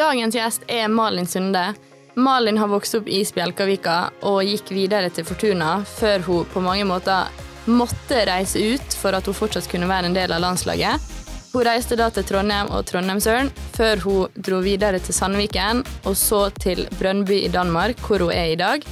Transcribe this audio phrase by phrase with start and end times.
[0.00, 1.74] Dagens gjest er Malin Sunde.
[2.14, 3.96] Malin har vokst opp i Spjelkavika
[4.30, 7.28] og gikk videre til Fortuna før hun på mange måter
[7.68, 11.04] måtte reise ut for at hun fortsatt kunne være en del av landslaget.
[11.52, 16.46] Hun reiste da til Trondheim og Trondheimsøren, før hun dro videre til Sandviken, og så
[16.56, 18.86] til Brønnby i Danmark, hvor hun er i dag.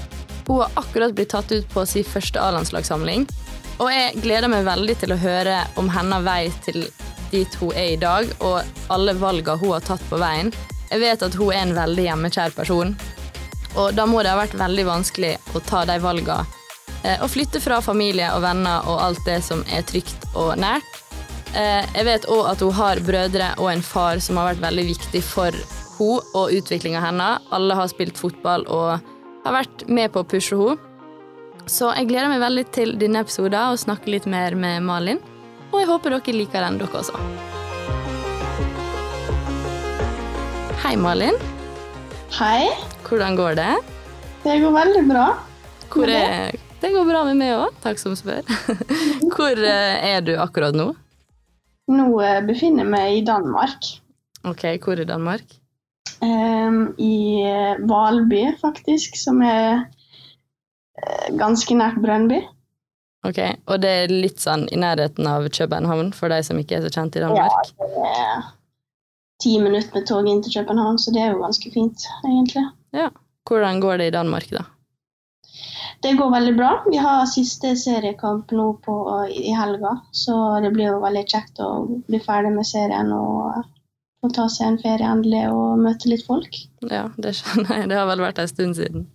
[0.45, 3.25] Hun har akkurat blitt tatt ut på sin første A-landslagssamling,
[3.79, 6.83] og jeg gleder meg veldig til å høre om hennes vei til
[7.33, 10.53] dit hun er i dag, og alle valgene hun har tatt på veien.
[10.91, 12.95] Jeg vet at hun er en veldig hjemmekjær person,
[13.77, 16.47] og da må det ha vært veldig vanskelig å ta de valgene.
[17.05, 20.85] eh, Å flytte fra familie og venner og alt det som er trygt og nært.
[21.55, 24.87] Eh, Jeg vet òg at hun har brødre og en far som har vært veldig
[24.87, 25.53] viktig for
[25.99, 27.41] hun og utviklinga hennes.
[27.53, 29.01] Alle har spilt fotball og
[29.45, 30.79] har vært med på å pushe henne.
[31.69, 35.19] Så jeg gleder meg veldig til denne episoden og snakke litt mer med Malin.
[35.73, 37.48] Og jeg håper dere liker den, dere også.
[40.89, 41.35] Hei, Malin.
[42.33, 42.65] Hei.
[43.05, 43.73] Hvordan går det?
[44.41, 45.25] Det går veldig bra.
[45.93, 48.41] Hvor er Det går bra med meg òg, takk som spør.
[49.35, 50.87] Hvor eh, er du akkurat nå?
[51.93, 53.91] Nå eh, befinner jeg meg i Danmark.
[54.49, 55.45] Ok, hvor i Danmark?
[56.25, 59.85] Um, I eh, Valby, faktisk, som er
[61.37, 62.47] ganske nært Brønnby.
[63.29, 66.89] Ok, Og det er litt sånn i nærheten av København, for de som ikke er
[66.89, 67.77] så kjent i Danmark?
[67.77, 68.55] Ja, det er
[69.43, 72.67] ti minutter med tog inn til København, så det er jo ganske fint, egentlig.
[72.97, 73.09] Ja.
[73.49, 74.67] Hvordan går det i Danmark, da?
[76.03, 76.71] Det går veldig bra.
[76.91, 78.97] Vi har siste seriekamp nå på,
[79.33, 81.71] i helga, så det blir jo veldig kjekt å
[82.07, 83.65] bli ferdig med serien og
[84.23, 86.61] få ta seg en ferie endelig og møte litt folk.
[86.91, 87.89] Ja, det skjønner jeg.
[87.91, 89.09] Det har vel vært en stund siden.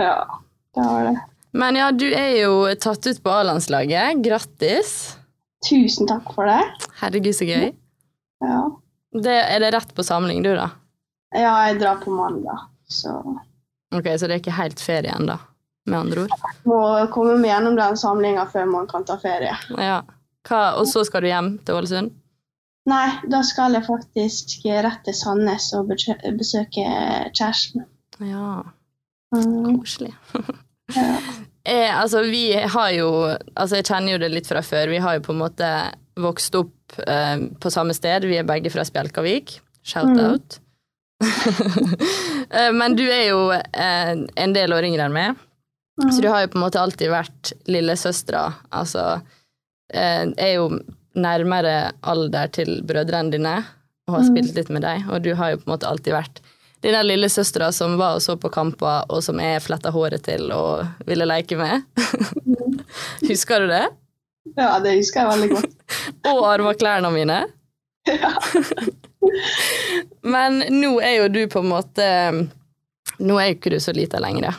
[0.00, 0.22] Ja,
[0.76, 1.16] det har det.
[1.56, 4.22] Men ja, du er jo tatt ut på A-landslaget.
[4.24, 4.94] Grattis.
[5.66, 6.62] Tusen takk for det.
[7.00, 7.70] Herregud, så gøy.
[8.44, 8.58] Ja.
[9.12, 10.70] Det, er det rett på samling, du, da?
[11.36, 13.18] ja, jeg drar på mandag, så
[13.94, 15.36] Ok, Så det er ikke helt ferie ennå,
[15.86, 16.32] med andre ord?
[16.66, 16.80] må
[17.14, 19.54] komme meg gjennom den samlinga før man kan ta ferie.
[19.78, 20.00] Ja.
[20.48, 22.10] Hva, og så skal du hjem til Ålesund?
[22.86, 26.86] Nei, da skal jeg faktisk rett til Sandnes og besøke
[27.34, 27.86] kjæresten.
[28.20, 28.62] Ja,
[29.34, 30.12] Mm, koselig.
[30.94, 31.16] ja.
[31.66, 33.08] Eh, altså, vi har jo
[33.56, 34.86] Altså, jeg kjenner jo det litt fra før.
[34.86, 35.70] Vi har jo på en måte
[36.20, 38.24] vokst opp eh, på samme sted.
[38.28, 39.58] Vi er begge fra Spjelkavik.
[39.86, 40.58] Shout-out.
[40.58, 40.62] Mm.
[42.78, 45.38] men du er jo eh, en del år yngre enn meg,
[46.02, 48.44] så du har jo på en måte alltid vært lillesøstera.
[48.76, 49.06] Altså
[49.94, 50.68] eh, er jo
[51.16, 53.56] nærmere alder til brødrene dine
[54.06, 56.42] og har spilt litt med deg, og du har jo på en måte alltid vært
[56.84, 60.52] den der lillesøstera som var og så på kamper, og som jeg fletta håret til
[60.54, 61.86] og ville leke med.
[63.30, 63.86] Husker du det?
[64.54, 65.74] Ja, det husker jeg veldig godt.
[66.32, 67.42] Og arva klærne mine.
[68.06, 68.32] ja.
[70.34, 72.06] Men nå er jo du på en måte
[73.18, 74.56] Nå er jo ikke du så lita lenger.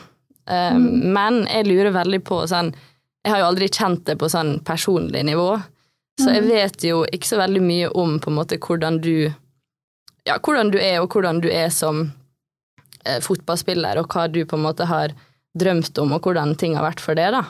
[0.48, 4.58] Um, Men jeg lurer veldig på sånn Jeg har jo aldri kjent det på sånn
[4.66, 5.50] personlig nivå,
[6.18, 9.28] så jeg vet jo ikke så veldig mye om på en måte hvordan du
[10.26, 12.06] Ja, hvordan du er, og hvordan du er som
[13.04, 15.12] eh, fotballspiller, og hva du på en måte har
[15.58, 17.44] drømt om, og hvordan ting har vært for deg, da.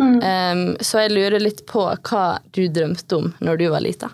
[0.00, 0.16] Mm.
[0.18, 2.24] Um, så jeg lurer litt på hva
[2.54, 4.10] du drømte om når du var lita.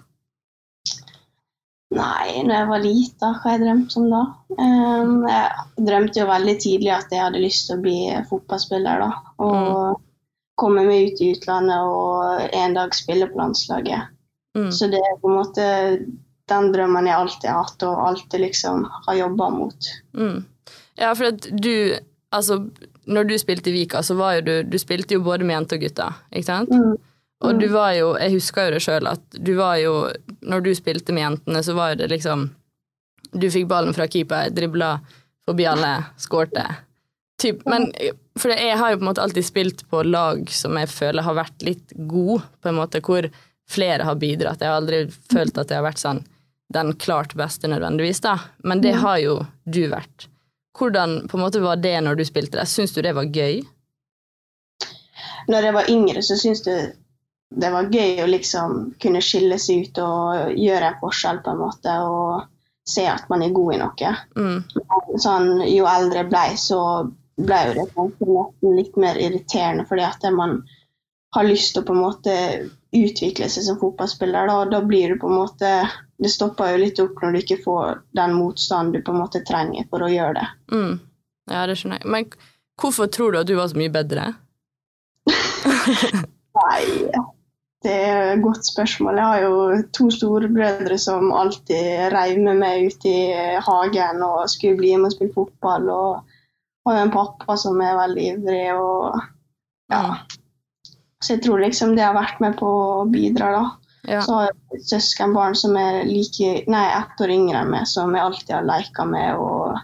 [1.91, 4.20] Nei, når jeg var lita, hva jeg drømte om da?
[4.60, 7.98] Um, jeg drømte jo veldig tidlig at jeg hadde lyst til å bli
[8.28, 9.34] fotballspiller, da.
[9.42, 10.00] Og
[10.60, 14.12] komme meg ut i utlandet og en dag spille på landslaget.
[14.58, 14.68] Mm.
[14.74, 15.66] Så det er på en måte
[16.50, 19.91] den drømmen jeg alltid har hatt, og alltid liksom har jobba mot.
[20.18, 20.44] Mm.
[21.00, 21.98] Ja, for at du
[22.30, 22.60] Altså,
[23.06, 25.78] når du spilte i Vika, så var jo du Du spilte jo både med jenter
[25.78, 26.72] og gutter, ikke sant?
[26.74, 26.98] Mm.
[27.40, 29.94] Og du var jo Jeg husker jo det sjøl, at du var jo
[30.42, 32.48] Når du spilte med jentene, så var jo det liksom
[33.32, 34.98] Du fikk ballen fra keeper, dribla
[35.48, 36.62] forbi alle, skårte.
[37.40, 37.88] Typ, men
[38.38, 41.38] For jeg har jo på en måte alltid spilt på lag som jeg føler har
[41.38, 43.26] vært litt god, på en måte, hvor
[43.70, 44.60] flere har bidratt.
[44.60, 45.00] Jeg har aldri
[45.32, 46.22] følt at jeg har vært sånn
[46.74, 48.36] den klart beste nødvendigvis, da.
[48.62, 50.28] Men det har jo du vært.
[50.78, 52.68] Hvordan på en måte var det når du spilte det?
[52.70, 53.60] Syns du det var gøy?
[55.50, 56.90] Når jeg var yngre, så syntes jeg
[57.50, 61.62] det var gøy å liksom kunne skille seg ut og gjøre en forskjell, på en
[61.64, 62.44] måte, og
[62.86, 64.12] se at man er god i noe.
[64.38, 64.60] Mm.
[65.18, 66.82] sånn, jo eldre jeg ble, så
[67.40, 70.60] ble jo det kanskje litt mer irriterende, fordi at man
[71.34, 72.36] har lyst til å på en måte
[72.96, 74.50] utvikle seg som fotballspiller.
[74.50, 75.74] Da, da blir du på en måte
[76.20, 79.40] Det stopper jo litt opp når du ikke får den motstanden du på en måte
[79.48, 80.48] trenger for å gjøre det.
[80.74, 80.94] Mm.
[81.50, 82.10] Ja, det skjønner jeg.
[82.12, 82.28] Men
[82.80, 84.26] hvorfor tror du at du var så mye bedre?
[86.60, 86.82] Nei,
[87.80, 89.16] Det er et godt spørsmål.
[89.16, 93.18] Jeg har jo to storebrødre som alltid reiv med meg ut i
[93.64, 95.88] hagen og skulle bli med og spille fotball.
[95.88, 98.66] Og har en pappa som er veldig ivrig.
[98.76, 99.16] og
[99.92, 100.04] ja.
[101.24, 103.64] Så jeg tror liksom det har vært med på å bidra, da.
[104.08, 104.22] Ja.
[104.24, 108.14] Så har jeg et søskenbarn som er like, nei, ett år yngre enn meg, som
[108.16, 109.80] jeg alltid har leka med og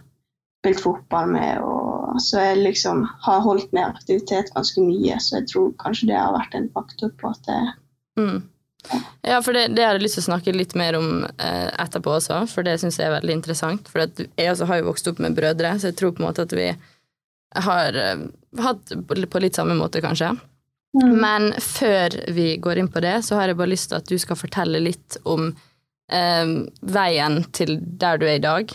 [0.63, 1.61] spilt fotball med.
[1.61, 6.19] Og, så jeg liksom har holdt med aktivitet ganske mye, så jeg tror kanskje det
[6.19, 7.65] har vært en faktor på at det
[8.17, 8.49] Mm.
[9.27, 12.39] Ja, for det, det jeg lyst til å snakke litt mer om eh, etterpå også,
[12.49, 13.91] for det syns jeg er veldig interessant.
[13.91, 16.47] For jeg også har jo vokst opp med brødre, så jeg tror på en måte
[16.47, 16.71] at vi
[17.67, 18.23] har eh,
[18.63, 20.33] hatt på litt samme måte, kanskje.
[20.95, 21.15] Mm.
[21.21, 24.17] Men før vi går inn på det, så har jeg bare lyst til at du
[24.19, 25.51] skal fortelle litt om
[26.13, 26.47] eh,
[26.81, 28.71] veien til der du er i dag,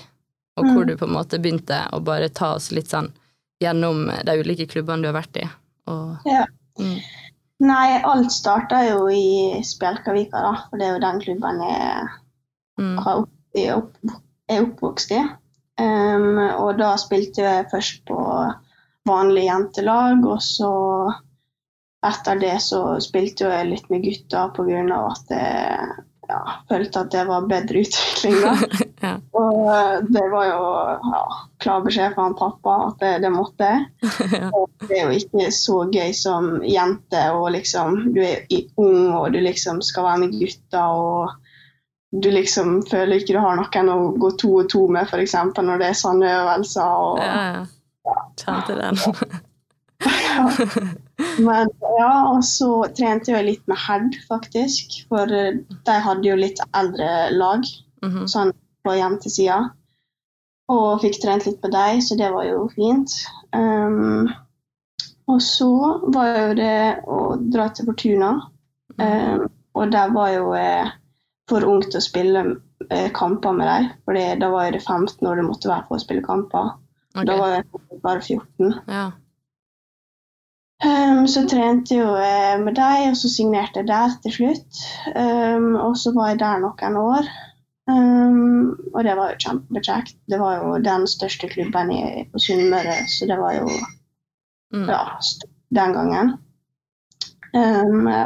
[0.59, 0.87] og hvor Mm.
[0.91, 3.07] du på en måte begynte å bare ta oss litt sånn
[3.63, 5.47] gjennom de ulike klubbene du har vært i.
[5.87, 6.45] Og, Ja.
[6.79, 6.99] mm,
[7.61, 10.53] Nei, alt starta jo i Spjelkavika, da.
[10.69, 12.07] For det er jo den klubben jeg
[12.79, 13.97] mm, opp, er, opp,
[14.49, 15.19] er oppvokst i.
[15.79, 18.17] Um, og da spilte jeg først på
[19.07, 20.71] vanlig jentelag, og så
[22.07, 25.01] etter det så spilte jeg litt med gutta pga.
[25.11, 25.91] at jeg
[26.31, 26.39] ja,
[26.69, 28.37] følte at det var bedre utvikling.
[28.41, 28.53] da.
[29.05, 29.13] ja.
[29.37, 30.61] Og det var jo
[31.11, 31.21] ja,
[31.63, 33.85] klar beskjed fra han pappa at det, det måtte jeg.
[34.31, 34.49] ja.
[34.57, 38.47] Og det er jo ikke så gøy som jente, og liksom du er
[38.81, 41.37] ung og du liksom skal være med gutta og
[42.11, 45.35] du liksom føler ikke du har noen å gå to og to med, f.eks.
[45.61, 47.05] når det er sånne øvelser.
[47.05, 47.63] Og, ja,
[48.09, 48.17] ja.
[48.41, 48.99] Kjente den.
[51.39, 51.69] Men
[51.99, 54.97] ja, og så trente jeg litt med Herd, faktisk.
[55.09, 57.65] For eh, de hadde jo litt eldre lag
[58.01, 58.25] Mhm.
[58.25, 58.51] sånn
[58.83, 59.59] på jentesida.
[60.71, 63.11] Og fikk trent litt med dem, så det var jo fint.
[63.53, 64.29] Um,
[65.27, 65.67] og så
[66.15, 67.17] var jo det å
[67.51, 68.31] dra til Fortuna.
[68.97, 69.45] Um,
[69.75, 70.89] og der var jo eh,
[71.49, 72.41] for ung til å spille
[72.89, 73.89] eh, kamper med dem.
[74.05, 76.73] For da var jeg det 15 år du måtte være for å spille kamper.
[77.13, 77.25] Okay.
[77.27, 78.73] Da var jeg bare 14.
[78.87, 79.05] Ja.
[80.81, 84.81] Um, så trente jo jeg med deg, og så signerte jeg der til slutt.
[85.13, 87.31] Um, og så var jeg der noen år.
[87.91, 90.15] Um, og det var jo kjempekjekt.
[90.31, 92.01] Det var jo den største klubben i,
[92.31, 93.67] på Sunnmøre, så det var jo
[94.71, 94.87] Mm.
[94.87, 95.19] ja,
[95.75, 96.29] den gangen.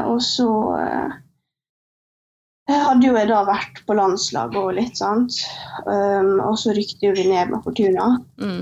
[0.05, 0.45] Og så
[0.77, 1.13] uh,
[2.69, 5.39] hadde jo jeg da vært på landslaget og litt, sant.
[5.89, 8.11] Og så rykte vi ned med Fortuna.
[8.37, 8.61] Mm.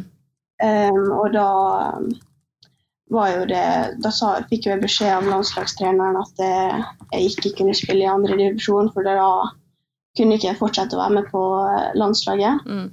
[1.11, 1.49] Og da
[3.11, 3.65] det
[4.03, 8.37] Da sa, fikk jeg beskjed av landslagstreneren at jeg, jeg ikke kunne spille i andre
[8.39, 9.51] divisjon, for da
[10.17, 12.65] kunne ikke jeg fortsette å være med på eh, landslaget.
[12.65, 12.89] Mm.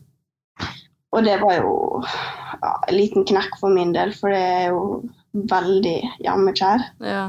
[1.10, 1.72] Og det var jo
[2.04, 5.02] ja, en liten knekk for min del, for det er jo
[5.50, 6.86] veldig hjemmekjær.
[7.02, 7.24] Ja.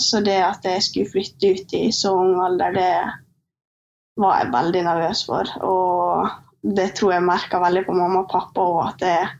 [0.00, 2.92] Så det at jeg skulle flytte ut i så ung alder, det
[4.20, 5.52] var jeg veldig nervøs for.
[5.64, 9.30] Og det tror jeg merka veldig på mamma og pappa òg, at jeg,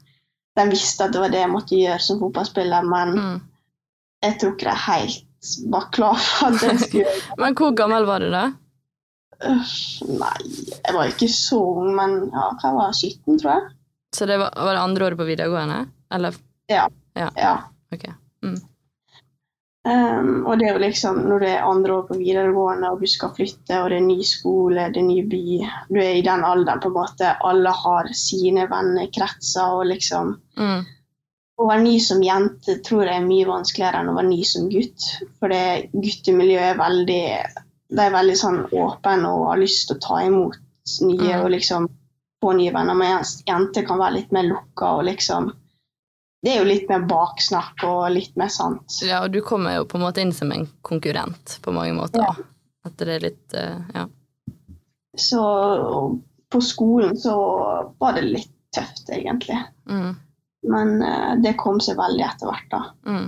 [0.58, 3.40] de visste at det var det jeg måtte gjøre som fotballspiller, men Mm.
[4.24, 5.26] jeg tror ikke de helt
[5.72, 7.36] var klar for at jeg skulle gjøre det.
[7.44, 8.42] Men hvor gammel var du da?
[9.40, 10.38] Nei,
[10.84, 13.70] jeg var ikke så ung, men ja, jeg var 17, tror jeg.
[14.12, 15.78] Så det var, var det andre året på videregående?
[16.12, 16.36] Eller?
[16.68, 16.84] Ja.
[17.94, 18.04] Ok.
[19.88, 23.08] Um, og det er jo liksom når du er andre år på videregående og du
[23.08, 25.44] skal flytte, og det er ny skole, det er ny by
[25.88, 30.82] Du er i den alderen på en måte alle har sine vennekretser og liksom Mm.
[31.60, 34.68] Å være ny som jente tror jeg er mye vanskeligere enn å være ny som
[34.72, 35.06] gutt.
[35.40, 37.24] For det guttemiljøet er veldig
[37.90, 40.56] De er veldig sånn åpne og har lyst til å ta imot
[41.04, 41.44] nye Mm.
[41.44, 41.88] og liksom
[42.40, 42.94] få nye venner.
[42.94, 45.52] Mens jenter kan være litt mer lukka og liksom
[46.40, 49.00] Det er jo litt mer baksnakk og litt mer sant.
[49.04, 52.24] Ja, og du kommer jo på en måte inn som en konkurrent på mange måter.
[52.24, 52.32] Ja.
[52.88, 54.06] At det er litt eh, Ja.
[55.18, 55.42] Så
[56.48, 57.34] på skolen så
[57.98, 59.58] var det litt tøft, egentlig.
[59.90, 60.14] Mm.
[60.70, 62.80] Men eh, det kom seg veldig etter hvert, da.
[63.06, 63.26] Mm.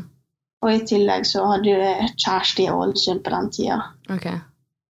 [0.62, 3.80] Og i tillegg så hadde jeg kjæreste i Ålesund på den tida.
[4.14, 4.28] Ok.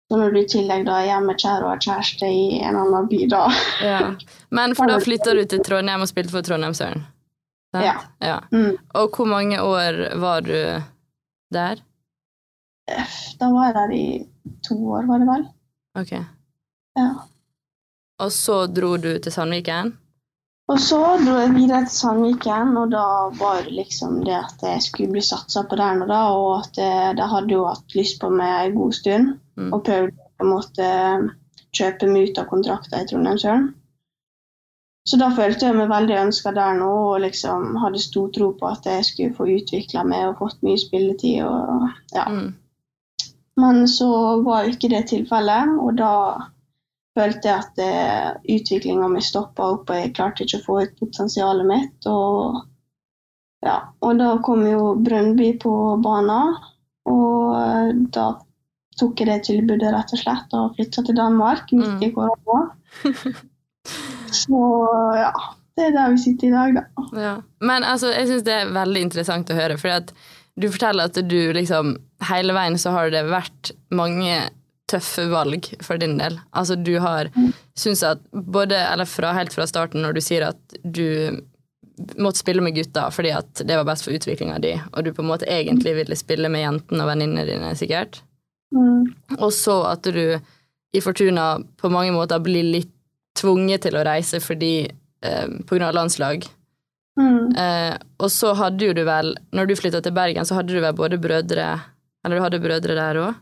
[0.09, 3.21] Så når du i tillegg da er hjemmekjær og har kjæreste i en annen by,
[3.29, 3.43] da
[3.85, 4.01] Ja.
[4.49, 7.05] Men for da flytta du til Trondheim og spilte for Trondheimsøren?
[7.73, 7.85] Sant?
[7.85, 7.95] Ja.
[8.25, 8.39] ja.
[8.51, 8.77] mm.
[8.99, 10.57] Og hvor mange år var du
[11.53, 11.81] der?
[13.39, 14.05] Da var jeg der i
[14.65, 15.47] to år, var det vel.
[16.01, 16.13] Ok.
[16.97, 17.09] Ja.
[18.19, 19.91] Og så dro du til Sandviken?
[20.69, 23.03] Og så dro jeg videre til Sandviken, og da
[23.39, 26.77] var det liksom det at jeg skulle bli satsa på der og da, og at
[26.81, 29.73] jeg, de hadde jo hatt lyst på meg en god stund, Mm.
[29.75, 30.85] og prøvde på en måte
[31.75, 33.65] kjøpe meg ut av kontrakter i Trondheimsøren.
[35.09, 38.67] Så da følte jeg meg veldig ønska der nå, og liksom hadde stor tro på
[38.69, 41.41] at jeg skulle få utvikla meg og fått mye spilletid.
[41.47, 42.27] og ja.
[42.29, 42.51] Mm.
[43.59, 44.09] Men så
[44.45, 46.13] var ikke det tilfellet, og da
[47.17, 51.01] følte jeg at uh, utviklinga mi stoppa opp, og jeg klarte ikke å få ut
[51.01, 52.09] potensialet mitt.
[52.11, 52.61] Og,
[53.65, 55.73] ja, og da kom jo Brøndby på
[56.05, 56.55] banen,
[57.09, 58.29] og uh, da
[58.99, 62.67] tok jeg det tilbudet rett og slett og flytta til Danmark midt i korona.
[64.35, 64.59] Så
[65.17, 65.31] ja,
[65.77, 67.07] det er der vi sitter i dag, da.
[67.19, 67.33] Ja.
[67.63, 70.13] Men altså, jeg syns det er veldig interessant å høre, for at
[70.59, 74.33] du forteller at du liksom Hele veien så har det vært mange
[74.91, 76.35] tøffe valg for din del.
[76.51, 77.29] Altså du har
[77.77, 81.39] syntes at både Eller fra, helt fra starten, når du sier at du
[82.19, 85.23] måtte spille med gutta fordi at det var best for utviklinga di, og du på
[85.23, 88.21] en måte egentlig ville spille med jentene og venninnene dine, sikkert.
[88.75, 89.09] Mm.
[89.39, 90.39] Og så at du
[90.95, 92.93] i Fortuna på mange måter blir litt
[93.39, 96.45] tvunget til å reise fordi eh, på grunn av landslag.
[97.19, 97.55] Mm.
[97.57, 100.79] Eh, og så hadde jo du vel, når du flytta til Bergen, så hadde du
[100.79, 101.65] vel både brødre
[102.23, 103.39] Eller du hadde brødre der òg?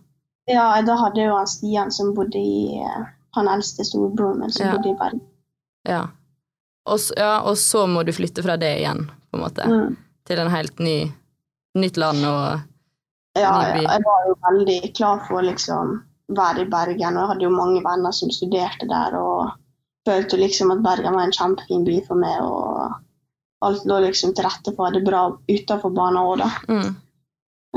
[0.49, 3.03] Ja, da hadde jeg jo han Stian som bodde i eh,
[3.37, 4.71] Han eldste storebroren min som Ja.
[4.77, 5.21] bodde i Bergen.
[5.87, 6.01] Ja.
[6.87, 7.41] Og, ja.
[7.43, 9.67] og så må du flytte fra det igjen, på en måte.
[9.67, 9.97] Mm.
[10.27, 10.97] Til en helt ny
[11.77, 12.63] nytt land og
[13.37, 15.97] Ja, Ny ja, jeg var jo veldig klar for å liksom
[16.33, 19.51] være i Bergen, og jeg hadde jo mange venner som studerte der, og
[20.07, 24.45] følte liksom at Bergen var en kjempefin by for meg, og alt lå liksom til
[24.47, 26.49] rette for det bra utenfor banen òg, da.
[26.71, 26.95] mm,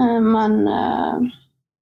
[0.01, 1.31] Eh, Men eh,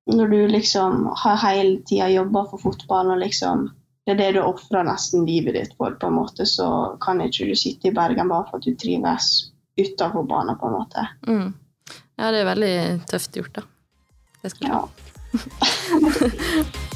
[0.09, 3.69] når du liksom har hele tida jobba for fotball, og liksom
[4.09, 7.45] det er det du ofrer nesten livet ditt for, på en måte, så kan ikke
[7.51, 9.27] du sitte i Bergen bare for at du trives
[9.77, 11.05] utenfor banen, på en måte.
[11.29, 11.49] mm.
[12.19, 12.73] Ja, det er veldig
[13.13, 13.63] tøft gjort, da.
[14.43, 14.81] Det skal du Ja.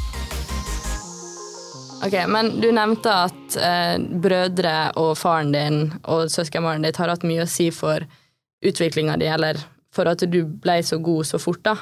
[2.02, 7.26] Ok, Men du nevnte at eh, brødre og faren din og søskenbarnet ditt har hatt
[7.26, 8.02] mye å si for
[8.62, 9.61] utviklinga di, eller
[9.94, 11.76] for at du ble så god så fort, da.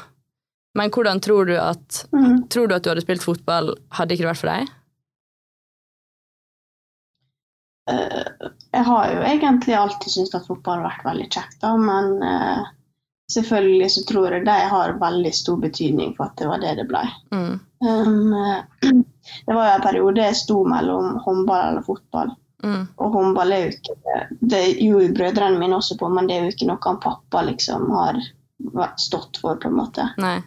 [0.77, 2.49] Men hvordan tror du at mm.
[2.53, 4.75] Tror du at du hadde spilt fotball, hadde ikke det vært for deg?
[7.91, 12.13] Eh, jeg har jo egentlig alltid syntes at fotball har vært veldig kjekt, da, men
[12.27, 12.69] eh,
[13.33, 16.87] selvfølgelig så tror jeg de har veldig stor betydning for at det var det det
[16.93, 17.03] ble.
[17.35, 17.59] Mm.
[17.81, 18.35] Um,
[19.47, 22.35] det var jo en periode jeg sto mellom håndball eller fotball.
[22.61, 22.85] Mm.
[23.01, 24.17] Og håndball er jo ikke
[24.53, 27.87] Det gjorde brødrene mine også på, men det er jo ikke noe han pappa liksom
[27.95, 28.21] har
[29.01, 30.05] stått for, på en måte.
[30.21, 30.39] Nei.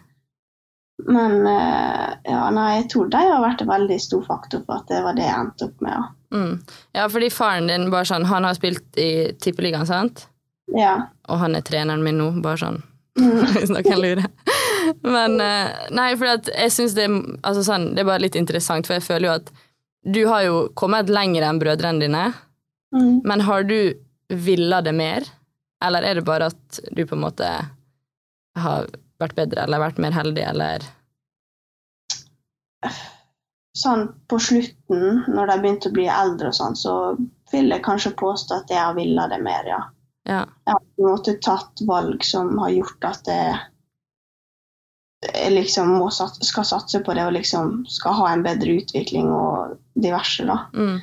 [1.10, 4.92] Men eh, ja, nei, jeg tror de har vært en veldig stor faktor for at
[4.92, 6.12] det var det jeg endte opp med.
[6.34, 6.52] Mm.
[6.94, 10.28] Ja, fordi faren din bare sånn, han har spilt i Tippeligaen, sant?
[10.70, 10.94] Ja.
[11.26, 12.82] Og han er treneren min nå, bare sånn
[13.14, 14.30] hvis noen lurer.
[15.02, 17.06] Men eh, Nei, for jeg syns det,
[17.42, 19.52] altså sånn, det er bare litt interessant, for jeg føler jo at
[20.04, 22.24] du har jo kommet lenger enn brødrene dine,
[22.94, 23.22] Mm.
[23.26, 23.94] men har du
[24.30, 25.24] villa det mer?
[25.82, 27.48] Eller er det bare at du på en måte
[28.56, 28.86] har
[29.18, 30.84] vært bedre, eller vært mer heldig, eller
[33.78, 36.94] sånn på slutten, når de begynte å bli eldre og sånn, så
[37.50, 39.80] vil jeg kanskje påstå at jeg har villa det mer, ja.
[40.28, 40.44] Ja.
[40.66, 43.58] Jeg har på en måte tatt valg som har gjort at det jeg
[45.52, 49.78] liksom må sat, skal satse på det og liksom skal ha en bedre utvikling og
[49.94, 50.64] diverse, da.
[50.76, 51.00] Mm.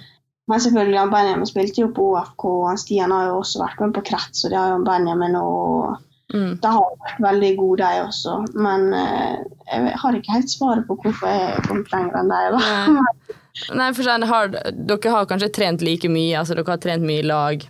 [0.52, 3.84] Men selvfølgelig, han Benjamin spilte jo på OFK, og han Stian har jo også vært
[3.84, 6.00] med på krets, og det har jo Benjamin og
[6.32, 6.54] Mm.
[6.64, 8.38] de har vært veldig gode, de også.
[8.56, 12.56] Men eh, jeg har ikke helt svaret på hvorfor jeg har kommet lenger enn deg.
[12.56, 13.36] Nei.
[13.82, 17.20] Nei, for sånn, har, dere har kanskje trent like mye, altså dere har trent mye
[17.20, 17.66] i lag.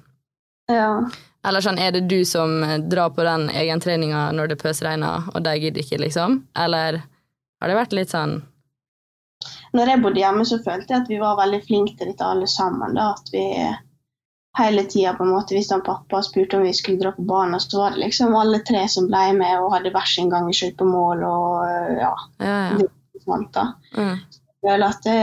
[0.70, 0.92] Ja.
[1.48, 5.56] Eller sånn, er det du som drar på den egentreninga når det pøsregner, og de
[5.58, 6.42] gidder ikke, liksom?
[6.54, 7.02] Eller
[7.62, 8.42] har det vært litt sånn
[9.74, 12.46] Når jeg bodde hjemme, så følte jeg at vi var veldig flinke til dette alle
[12.48, 12.94] sammen.
[12.94, 13.46] da, At vi
[14.58, 17.60] hele tida på en måte, Hvis han pappa spurte om vi skulle dra på banen,
[17.60, 20.54] så var det liksom alle tre som ble med og hadde hver sin gang i
[20.58, 22.90] skøytemål og ja, Ja, ja.
[23.26, 23.68] sånt da.
[23.98, 24.18] Mm.
[24.62, 25.20] Jeg føler at det,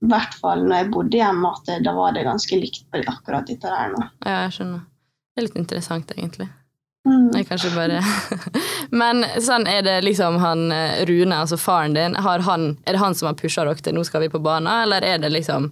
[0.00, 3.02] i hvert fall når jeg bodde hjemme, at det, da var det ganske likt på
[3.04, 4.04] akkurat dette der nå.
[4.24, 4.84] ja, jeg skjønner.
[5.36, 6.46] Det er litt interessant, egentlig.
[7.06, 7.28] Mm.
[7.36, 8.00] Jeg kanskje bare
[9.00, 13.02] Men sånn er det liksom han eh, Rune, altså faren din, har han, er det
[13.02, 15.70] han som har pusha dere til 'nå skal vi på banen', eller er det liksom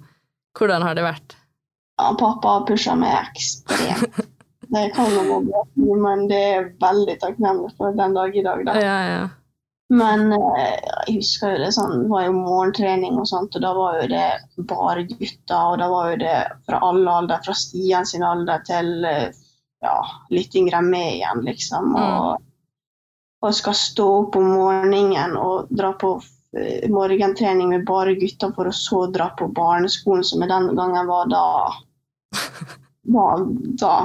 [0.54, 1.34] Hvordan har det vært?
[1.98, 4.20] Ja, pappa har pusha meg ekstremt.
[4.74, 8.62] Det kan man bli, men det er veldig takknemlig for den dag i dag.
[8.66, 8.74] da.
[8.80, 9.24] Ja, ja.
[9.92, 13.72] Men eh, jeg husker jo det sånn, det var jo morgentrening og sånt, og da
[13.76, 14.24] var jo det
[14.70, 15.60] bare gutter.
[15.60, 19.28] Og da var jo det fra alle alder, fra Stian sin alder til eh,
[19.84, 19.98] ja,
[20.32, 21.96] litt yngre enn meg igjen, liksom.
[22.00, 22.44] Og,
[23.44, 26.14] og skal stå opp om morgenen og dra på
[26.56, 31.28] eh, morgentrening med bare gutter, for å så dra på barneskolen, som den gangen var
[31.32, 31.44] da.
[33.04, 33.42] Var
[33.76, 33.96] da.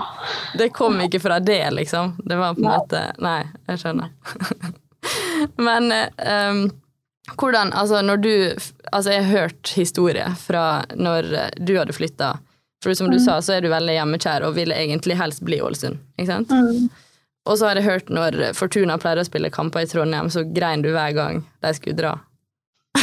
[0.59, 2.17] Det kom ikke fra det, liksom.
[2.19, 4.09] Det var på en måte Nei, jeg skjønner.
[5.69, 5.87] Men
[6.19, 6.59] um,
[7.39, 8.33] hvordan Altså, når du
[8.91, 12.33] Altså, jeg har hørt historier fra når du hadde flytta.
[12.83, 13.23] For som du Mm.
[13.25, 15.97] sa, så er du veldig hjemmekjær og vil egentlig helst bli Ålesund.
[16.17, 16.49] Ikke sant?
[16.49, 16.89] Mm.
[17.45, 20.81] Og så har jeg hørt når Fortuna pleide å spille kamper i Trondheim, så grein
[20.85, 22.13] du hver gang de skulle dra.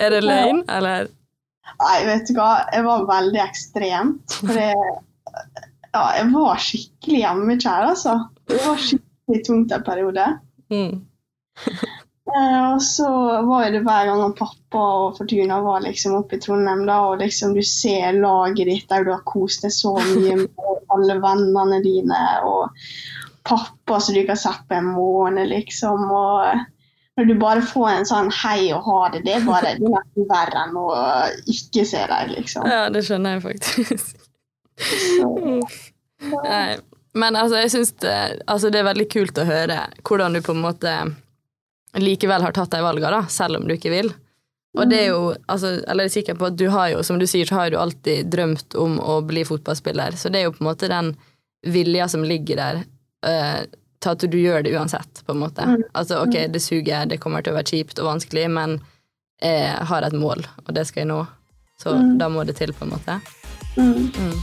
[0.00, 1.08] er det løgn, eller?
[1.80, 4.36] Nei, vet du hva, jeg var veldig ekstremt.
[4.40, 4.94] For jeg,
[5.94, 8.16] ja, jeg var skikkelig hjemmekjær, altså.
[8.50, 10.26] Det var skikkelig tungt en periode.
[10.72, 11.02] Mm.
[12.24, 13.08] Eh, og så
[13.44, 17.20] var det hver gang han pappa og Fortuna var liksom oppe i Trondheim, da, og
[17.20, 20.62] liksom du ser laget ditt der du har kost deg så mye med
[20.94, 22.72] alle vennene dine, og
[23.44, 26.06] pappa som du ikke har sett på en måned, liksom.
[26.08, 26.64] og
[27.18, 29.92] når du bare får en sånn hei og ha det, det er bare det er
[29.98, 30.88] nesten verre enn å
[31.52, 32.66] ikke se deg, liksom.
[32.72, 34.16] Ja, det skjønner jeg faktisk.
[36.48, 36.80] Nei.
[37.14, 38.16] Men altså, jeg syns det,
[38.50, 40.94] altså, det er veldig kult å høre hvordan du på en måte
[42.00, 44.12] likevel har tatt de valgene, da, selv om du ikke vil.
[44.74, 47.18] Og det er jo, altså, eller jeg er sikker på at du har jo, som
[47.20, 50.54] du sier, så har du alltid drømt om å bli fotballspiller, så det er jo
[50.56, 51.12] på en måte den
[51.62, 52.80] vilja som ligger der
[53.26, 53.60] uh,
[54.02, 55.62] til at du gjør det uansett, på en måte.
[55.62, 55.84] Mm.
[55.94, 58.80] Altså, ok, det suger, det kommer til å være kjipt og vanskelig, men
[59.40, 61.22] jeg har et mål, og det skal jeg nå.
[61.80, 62.18] Så Mm.
[62.18, 63.20] da må det til, på en måte.
[63.76, 64.36] mm.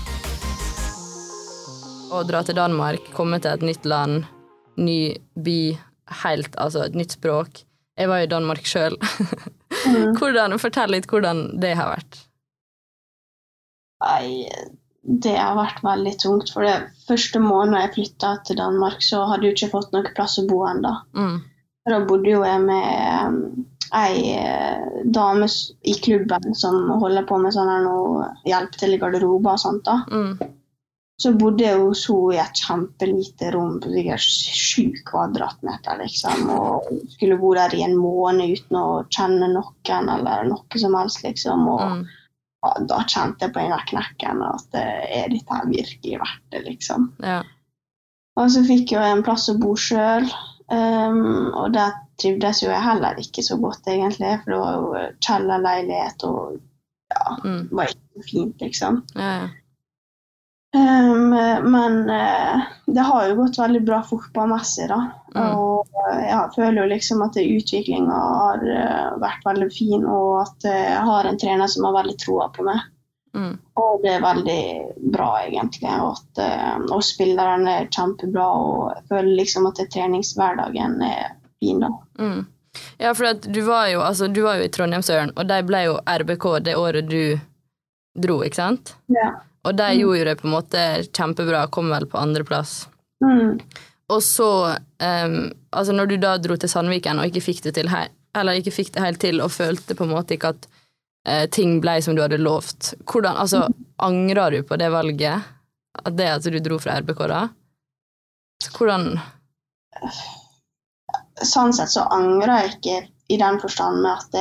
[2.11, 4.25] Å dra til Danmark, komme til et nytt land,
[4.77, 5.77] ny by,
[6.23, 7.63] helt, altså et nytt språk.
[7.99, 8.97] Jeg var i Danmark sjøl.
[9.87, 10.17] Mm.
[10.59, 12.17] Fortell litt hvordan det har vært.
[14.03, 14.45] Nei,
[15.01, 16.51] det har vært veldig tungt.
[16.53, 16.75] For det
[17.07, 20.63] første måneden jeg flytta til Danmark, så hadde jeg ikke fått noen plass å bo
[20.69, 20.93] ennå.
[21.17, 21.37] Mm.
[21.89, 23.39] Da bodde jo jeg med um,
[23.97, 25.47] ei eh, dame
[25.81, 27.87] i klubben som holder på med sånn her
[28.47, 29.87] hjelp til garderober og sånt.
[29.87, 30.01] da.
[30.11, 30.60] Mm.
[31.21, 34.23] Så bodde jeg hos henne i et kjempelite rom på sikkert
[34.57, 36.47] sju kvadratmeter, liksom.
[36.49, 41.21] Og skulle bo der i en måned uten å kjenne noen eller noe som helst,
[41.27, 41.67] liksom.
[41.75, 42.01] Og Mm.
[42.63, 46.63] ja, da kjente jeg på en av knekkene at er dette her virkelig verdt det,
[46.65, 47.11] liksom.
[47.21, 47.43] Ja.
[48.37, 50.25] Og så fikk jeg en plass å bo sjøl,
[50.71, 51.91] og der
[52.21, 54.37] trivdes jo jeg heller ikke så godt, egentlig.
[54.43, 56.59] For det var jo kjellerleilighet og
[57.11, 57.67] ja, Mm.
[57.67, 59.01] det var ikke så fint, liksom.
[59.15, 59.49] Ja, ja.
[60.73, 61.29] Um,
[61.71, 65.01] men uh, det har jo gått veldig bra fotballmessig, da.
[65.35, 65.49] Mm.
[65.59, 70.67] Og eh, jeg føler jo liksom at utviklinga har uh, vært veldig fin, og at
[70.69, 72.87] jeg har en trener som har veldig troa på meg.
[73.35, 73.51] Mm.
[73.79, 74.63] Og det er veldig
[75.11, 75.91] bra, egentlig.
[75.91, 81.83] Og, at, uh, og spillerne er kjempebra, og jeg føler liksom at treningshverdagen er fin,
[81.83, 81.91] da.
[82.19, 82.41] Mm.
[82.95, 85.99] Ja, for du var jo altså, du var jo i Trondheimsøren, og de ble jo
[86.07, 87.23] RBK det året du
[88.15, 88.95] dro, ikke sant?
[89.11, 89.33] Ja.
[89.67, 92.85] Og de gjorde jo det på en måte kjempebra, kom vel på andreplass.
[93.23, 93.59] Mm.
[94.11, 95.37] Og så, um,
[95.69, 98.73] altså når du da dro til Sandviken og ikke fikk det til her, eller ikke
[98.73, 100.67] fikk det helt til, og følte på en måte ikke at
[101.29, 103.67] uh, ting ble som du hadde lovt, hvordan, altså,
[104.01, 105.53] angrer du på det valget?
[106.01, 107.45] At det at du dro fra RBK da?
[108.63, 109.09] Så hvordan
[111.41, 112.95] Sånn sett så angrer jeg ikke
[113.33, 114.37] i den forstand med at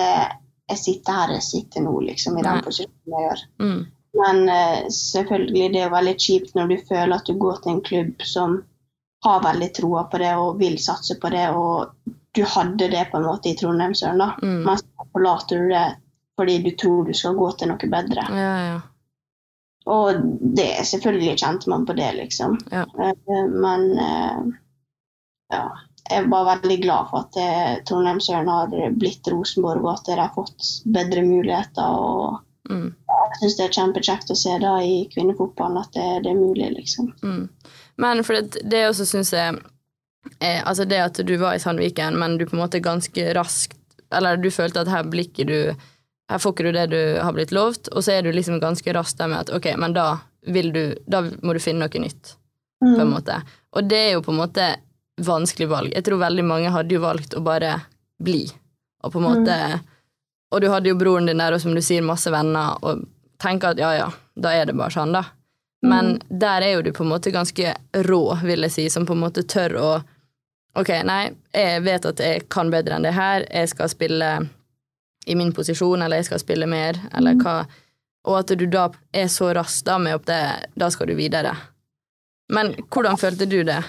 [0.70, 3.42] jeg sitter her jeg sitter nå, liksom, i den posisjonen jeg gjør.
[3.64, 3.80] mm,
[4.18, 7.82] Men eh, selvfølgelig, det er veldig kjipt når du føler at du går til en
[7.86, 8.56] klubb som
[9.24, 11.92] har veldig troa på det og vil satse på det, og
[12.34, 14.30] du hadde det på en måte i Trondheimsøren, da.
[14.42, 14.62] mm.
[14.66, 15.84] Men så forlater du det
[16.40, 18.24] fordi du tror du skal gå til noe bedre.
[18.32, 18.78] Ja, ja.
[19.90, 20.22] Og
[20.56, 22.56] det selvfølgelig kjente man på det, liksom.
[22.72, 22.86] Ja.
[22.86, 24.42] Eh, Men eh,
[25.52, 25.64] ja.
[26.10, 30.64] Jeg var veldig glad for at Trondheimsøren har blitt Rosenborg, og at de har fått
[30.90, 31.86] bedre muligheter.
[31.86, 32.94] og Mm,
[33.40, 37.12] syns det er kjempekjekt å se da i kvinnefotballen at det, det er mulig, liksom.
[37.22, 37.48] mm.
[38.00, 39.58] Men for det, det også syns jeg
[40.40, 43.76] eh, Altså det at du var i Sandviken, men du på en måte ganske raskt
[44.10, 45.56] Eller du følte at her blir ikke du
[46.30, 48.92] Her får ikke du det du har blitt lovt, og så er du liksom ganske
[48.96, 50.06] rask der med at ok, men da
[50.48, 52.36] vil du Da må du finne noe nytt.
[52.80, 53.10] på en Mm.
[53.12, 53.42] måte.
[53.76, 54.66] Og det er jo på en måte
[55.20, 55.92] vanskelig valg.
[55.92, 57.74] Jeg tror veldig mange hadde jo valgt å bare
[58.22, 58.46] bli.
[59.04, 59.80] Og på en måte
[60.52, 63.04] Og du hadde jo broren din der, og som du sier, masse venner, og
[63.40, 65.24] tenker at ja, ja, da er det bare sånn, da.
[65.82, 67.74] Men der er jo du på en måte ganske
[68.04, 69.92] rå, vil jeg si, som på en måte tør å
[70.78, 74.28] Ok, nei, jeg vet at jeg kan bedre enn det her, jeg skal spille
[75.26, 77.64] i min posisjon, eller jeg skal spille mer, eller hva
[78.30, 80.38] Og at du da er så rask da med opp det,
[80.78, 81.56] da skal du videre.
[82.54, 83.80] Men hvordan følte du det?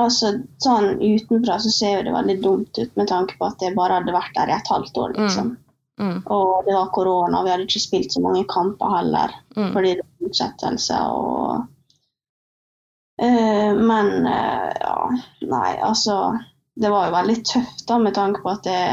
[0.00, 0.32] Altså,
[0.64, 4.00] sånn Utenfra så ser jo det veldig dumt ut med tanke på at jeg bare
[4.00, 5.14] hadde vært der i et halvt år.
[5.18, 5.52] liksom.
[5.52, 5.61] Mm,
[6.00, 10.06] Og det var korona, vi hadde ikke spilt så mange kamper heller mm, fordi det
[10.06, 11.00] var utsettelse.
[11.12, 11.66] og...
[13.22, 14.96] uh, men uh, ja,
[15.52, 16.16] nei, altså
[16.74, 18.84] det var jo veldig tøft da, med tanke på at det,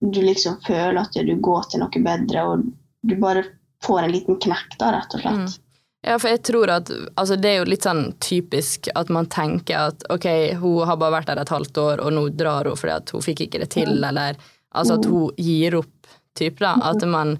[0.00, 2.64] du liksom føler at du går til noe bedre, og
[3.02, 3.44] du bare
[3.84, 5.44] får en liten knekk, da, rett og slett.
[5.44, 5.68] Mm.
[6.02, 9.92] Ja, for jeg tror at altså Det er jo litt sånn typisk at man tenker
[9.92, 10.26] at ok,
[10.58, 13.22] hun har bare vært der et halvt år, og nå drar hun fordi at hun
[13.22, 14.40] fikk ikke det til, eller
[14.74, 16.01] altså at hun gir opp,
[16.38, 16.76] type, da.
[16.90, 17.38] At man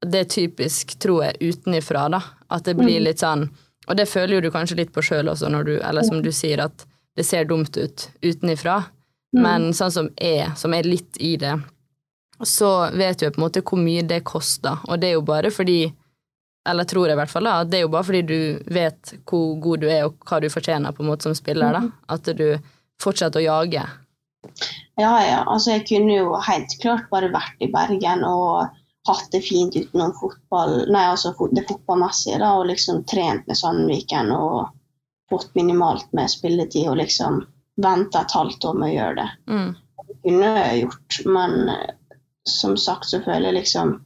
[0.00, 2.20] Det er typisk, tror jeg, utenifra, da.
[2.48, 3.48] At det blir litt sånn
[3.88, 6.30] Og det føler jo du kanskje litt på sjøl også, når du Eller som du
[6.32, 8.84] sier, at det ser dumt ut utenifra.
[9.32, 11.56] Men sånn som jeg, som er litt i det,
[12.46, 15.50] så vet du på en måte hvor mye det koster, og det er jo bare
[15.50, 15.92] fordi
[16.68, 19.54] eller tror jeg i hvert fall, da, det er jo bare fordi du vet hvor
[19.62, 21.80] god du er og hva du fortjener på en måte som spiller, da.
[22.12, 22.58] At du
[23.00, 23.84] fortsetter å jage.
[24.98, 25.42] Ja, ja.
[25.46, 28.68] Altså, jeg kunne jo helt klart bare vært i Bergen og
[29.08, 34.32] hatt det fint utenom fotball, nei, altså det fotballmessige, da, og liksom trent med Sandviken
[34.34, 34.74] og
[35.30, 37.42] fått minimalt med spilletid og liksom
[37.82, 39.28] venta et halvt år med å gjøre det.
[39.48, 39.70] Mm.
[40.08, 42.18] Det kunne jeg gjort, men eh,
[42.48, 43.98] som sagt så føler jeg liksom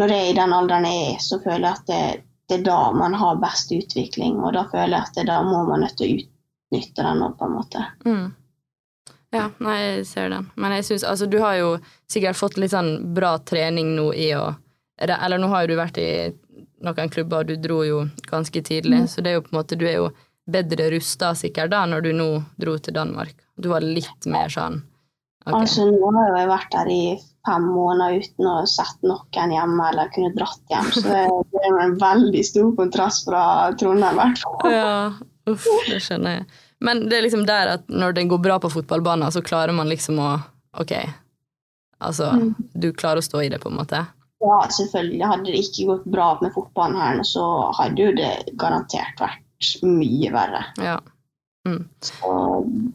[0.00, 2.02] Når jeg er i den alderen jeg er, så føler jeg at det,
[2.48, 5.64] det er da man har best utvikling, og da føler jeg at det, da må
[5.68, 7.82] man nødt til å utnytte den på en måte.
[8.06, 8.28] Mm.
[9.30, 10.48] Ja, nei, jeg ser den.
[10.58, 11.74] Men jeg syns altså, du har jo
[12.10, 14.50] sikkert fått litt sånn bra trening nå i å
[15.00, 16.08] Eller nå har jo du vært i
[16.84, 19.78] noen klubber, og du dro jo ganske tidlig, så det er jo på en måte
[19.78, 20.10] Du er jo
[20.50, 22.28] bedre rusta sikkert da når du nå
[22.60, 23.34] dro til Danmark.
[23.56, 24.80] Du var litt mer sånn
[25.46, 25.60] okay.
[25.60, 27.04] Altså, nå har jeg vært der i
[27.46, 31.20] fem måneder uten å ha sett noen hjemme eller kunne dratt hjem, så det,
[31.54, 33.44] det er en veldig stor kontrast fra
[33.80, 34.74] Trondheim, i hvert fall.
[34.74, 34.98] Ja,
[35.52, 36.50] uff, det skjønner jeg.
[36.80, 39.88] Men det er liksom der at når det går bra på fotballbanen, så klarer man
[39.90, 40.30] liksom å
[40.80, 40.92] Ok,
[41.98, 42.28] altså
[42.78, 44.04] Du klarer å stå i det, på en måte.
[44.40, 45.24] Ja, selvfølgelig.
[45.26, 47.42] Hadde det ikke gått bra med fotballen her, så
[47.76, 50.62] hadde jo det garantert vært mye verre.
[50.80, 50.94] Ja.
[51.68, 51.82] Mm.
[52.00, 52.30] Så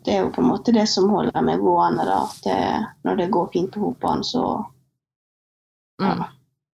[0.07, 2.07] det er jo på en måte det som holder meg gående.
[2.07, 2.55] Da, at det,
[3.05, 4.45] når det går fint på fotballen, så
[6.01, 6.07] Mm.
[6.19, 6.25] ja,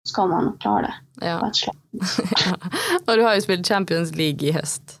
[0.08, 0.90] skal man klare
[1.20, 1.26] det.
[1.26, 1.50] Ja.
[1.52, 1.76] slett.
[3.08, 4.98] Og du har jo spilt Champions League i høst,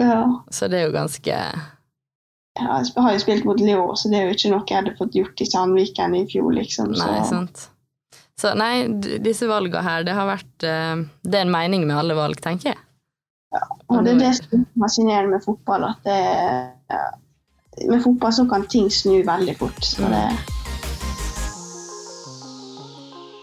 [0.00, 0.20] Ja.
[0.52, 4.28] så det er jo ganske Ja, Jeg har jo spilt mot Leo, så det er
[4.28, 6.94] jo ikke noe jeg hadde fått gjort i Sandviken i fjor, liksom.
[6.96, 7.66] Så, Nei, sant.
[8.40, 8.72] Så nei,
[9.24, 12.74] disse valgene her, det har vært eh, Det er en mening med alle valg, tenker
[12.74, 12.80] jeg.
[13.54, 16.18] Ja, og det er det som er fascinerende med fotball, at det,
[16.92, 17.04] ja,
[17.88, 19.80] med fotball så kan ting snu veldig fort.
[19.84, 20.24] Så det,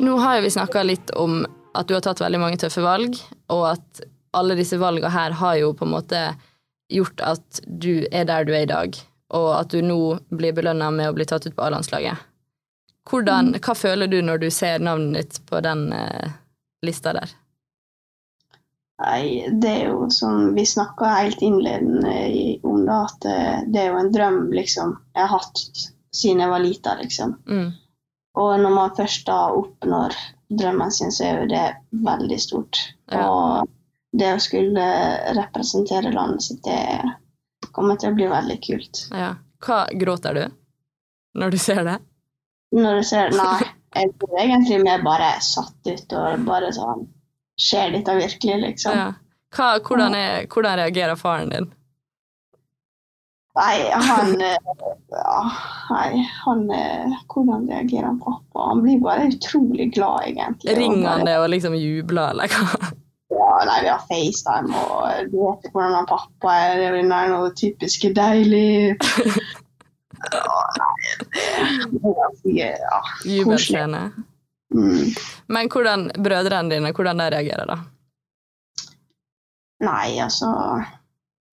[0.04, 3.18] Nå har vi snakka litt om at du har tatt veldig mange tøffe valg,
[3.54, 6.22] og at alle disse valgene her har jo på en måte
[6.94, 8.98] gjort at du er der du er i dag,
[9.34, 10.00] og at du nå
[10.34, 12.30] blir belønna med å bli tatt ut på A-landslaget.
[13.10, 16.36] Hvordan, Hva føler du når du ser navnet ditt på den eh,
[16.86, 17.34] lista der?
[19.04, 22.14] nei, det er jo som vi snakka helt innledende
[22.64, 23.38] om, da, at det,
[23.74, 25.64] det er jo en drøm liksom, jeg har hatt
[26.14, 27.36] siden jeg var lita, liksom.
[27.50, 27.72] Mm.
[28.38, 30.16] Og når man først da oppnår
[30.54, 31.64] drømmen sin, så er jo det
[32.06, 32.80] veldig stort.
[33.12, 33.26] Ja.
[33.30, 33.72] Og
[34.14, 34.86] det å skulle
[35.38, 39.06] representere landet sitt, det kommer til å bli veldig kult.
[39.12, 39.34] Ja.
[39.64, 40.44] Hva gråter du
[41.40, 41.98] når du ser det?
[42.74, 47.08] Når du ser Nei, jeg blir egentlig mer bare satt ut og bare sånn
[47.62, 48.98] Skjer dette virkelig, liksom?
[48.98, 49.10] Ja.
[49.54, 51.68] Hva, hvordan, er, hvordan reagerer faren din?
[53.54, 55.36] Nei, han ja,
[55.92, 56.64] Nei, han
[57.30, 58.72] Hvordan reagerer han pappa?
[58.72, 60.74] Han blir bare utrolig glad, egentlig.
[60.82, 62.90] Ringer han det og liksom jubler, eller hva?
[63.34, 66.84] Ja, nei, vi har FaceTime, og du vet ikke hvordan han pappa er.
[66.84, 68.98] Det er noe typisk deilig.
[70.32, 73.00] Ja, nei, er ja.
[73.28, 74.04] Jubelscene.
[74.74, 75.10] Mm.
[75.54, 77.78] Men hvordan brødrene dine, hvordan de reagerer da?
[79.84, 80.50] Nei, altså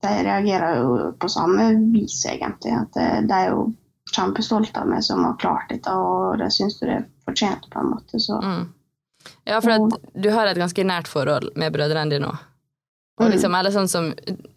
[0.00, 2.72] De reagerer jo på samme vis, egentlig.
[2.72, 3.66] At eh, de er jo
[4.14, 7.82] kjempestolte av meg som har klart dette, og det syns du det er fortjent, på
[7.82, 8.20] en måte.
[8.20, 8.68] Så Mm.
[9.44, 12.38] Ja, for at du har et ganske nært forhold med brødrene dine òg.
[13.20, 13.32] Og Mm.
[13.34, 14.14] liksom, eller sånn som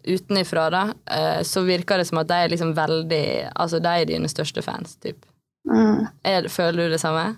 [0.08, 4.04] utenifra, da, eh, så virker det som at de er liksom veldig Altså, de er
[4.08, 5.26] dine største fans, typ.
[5.68, 6.08] mm.
[6.24, 7.36] Er, føler du det samme?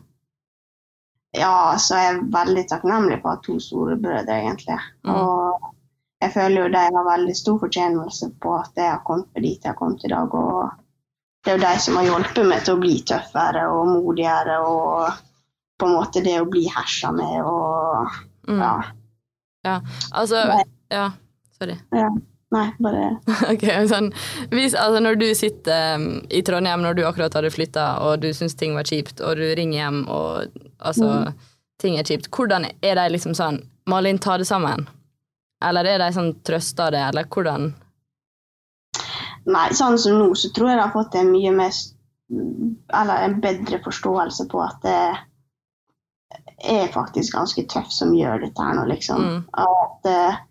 [1.37, 4.79] Ja, så jeg er veldig takknemlig på å ha to store brødre, egentlig.
[5.05, 5.15] Mm.
[5.17, 5.67] Og
[6.23, 9.73] jeg føler jo de har veldig stor fortjenelse på at jeg har kommet dit jeg
[9.73, 10.35] har kommet i dag.
[10.35, 10.71] Og
[11.45, 15.11] det er jo de som har hjulpet meg til å bli tøffere og modigere og
[15.79, 18.61] på en måte det å bli hersa med og Mm.
[19.65, 19.81] ja.
[20.15, 20.63] Altså Nei.
[20.95, 21.11] Ja,
[21.59, 21.75] sorry.
[22.55, 23.17] Nei, bare
[23.53, 24.13] Ok, sånn,
[24.53, 28.29] hvis, altså Når du sitter um, i Trondheim når du akkurat hadde flytta, og du
[28.31, 31.33] syns ting var kjipt, og du ringer hjem, og altså,
[31.83, 34.87] ting er kjipt, hvordan er de liksom sånn Malin, ta det sammen?
[35.65, 37.73] Eller er de sånn trøster det, eller hvordan
[39.47, 41.75] Nei, sånn som nå så tror jeg de har fått en mye mer
[42.95, 45.01] Eller en bedre forståelse på at det
[46.65, 49.25] er faktisk ganske tøff som gjør dette her nå, liksom.
[49.25, 49.41] Mm.
[49.53, 50.43] At eh,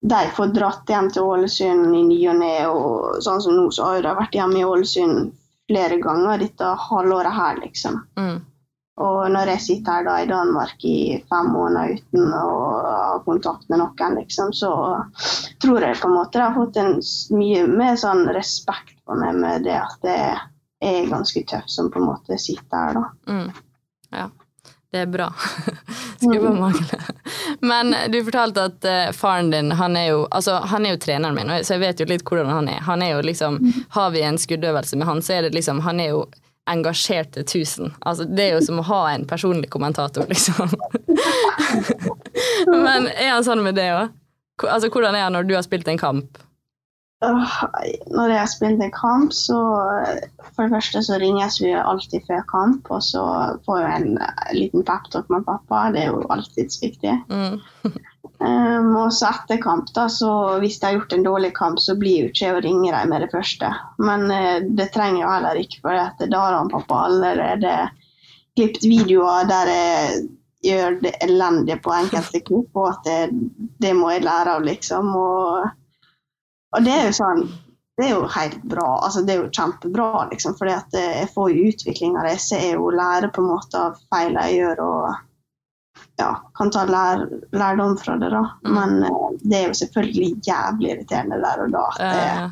[0.00, 3.86] de får dratt hjem til Ålesund i ny og ne, og sånn som nå, så
[3.86, 5.32] har jo de vært hjemme i Ålesund
[5.68, 8.00] flere ganger dette halvåret her, liksom.
[8.18, 8.38] Mm.
[8.98, 10.98] Og når jeg sitter her da i Danmark i
[11.30, 12.46] fem måneder uten å
[12.82, 14.72] ha kontakt med noen, liksom, så
[15.62, 16.96] tror jeg på en måte jeg har fått en
[17.38, 20.18] mye mer sånn respekt på meg med det at det
[20.82, 23.04] er ganske tøff som på en måte sitter her, da.
[23.30, 23.62] Mm.
[24.14, 24.26] Ja,
[24.90, 25.32] det er bra.
[26.16, 27.00] Skulle bare mangle.
[27.60, 31.36] Men du fortalte at eh, faren din, han er jo altså, han er jo treneren
[31.36, 32.80] min, så jeg vet jo litt hvordan han er.
[32.88, 33.60] Han er jo liksom,
[33.92, 36.24] Har vi en skuddøvelse med han, så er det liksom Han er jo
[36.68, 37.92] engasjert til tusen.
[38.00, 40.72] Altså, det er jo som å ha en personlig kommentator, liksom.
[42.84, 44.12] Men er han sånn med det òg?
[44.66, 46.40] Altså, hvordan er han når du har spilt en kamp?
[47.18, 49.58] Når jeg en kamp, så
[50.54, 53.24] For det første så ringes vi alltid før kamp, og så
[53.66, 55.88] får jeg en eh, liten peptalk med pappa.
[55.94, 57.16] Det er jo alltids viktig.
[57.30, 57.58] Mm.
[58.38, 60.30] Um, og så etter kamp, da, så
[60.62, 63.12] hvis de har gjort en dårlig kamp, så blir jo ikke jeg å ringe dem
[63.14, 63.70] med det første.
[63.98, 67.76] Men uh, det trenger jeg heller ikke, for da har han pappa allerede
[68.58, 70.26] klippet videoer der jeg
[70.66, 73.18] gjør det elendige på enkelte klipp, og at det,
[73.82, 75.12] det må jeg lære av, liksom.
[75.14, 75.68] Og,
[76.76, 77.48] og det er jo sånn
[77.98, 78.88] Det er jo helt bra.
[79.02, 82.36] Altså, det er jo kjempebra, liksom, for jeg får jo utvikling av det.
[82.52, 84.82] Jeg jo lære på en måte av feil jeg gjør.
[84.84, 85.16] og
[86.22, 88.44] ja, kan ta lær, lærdom fra det, da.
[88.64, 88.74] Mm.
[88.74, 91.84] Men eh, det er jo selvfølgelig jævlig irriterende der og da.
[91.98, 92.48] At jeg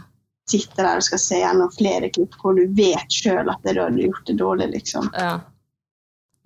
[0.50, 3.94] sitter der og skal se gjennom flere klipp hvor du vet sjøl at du har
[3.98, 5.10] gjort det dårlig, liksom.
[5.14, 5.36] ja.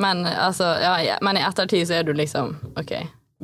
[0.00, 2.94] Men altså, ja, ja, men i ettertid så er du liksom OK,